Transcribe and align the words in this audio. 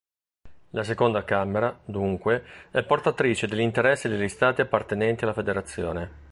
La 0.71 0.83
seconda 0.83 1.23
camera, 1.23 1.77
dunque, 1.85 2.43
è 2.71 2.81
portatrice 2.81 3.45
degli 3.45 3.59
interessi 3.59 4.07
degli 4.07 4.29
Stati 4.29 4.61
appartenenti 4.61 5.25
alla 5.25 5.31
federazione. 5.33 6.11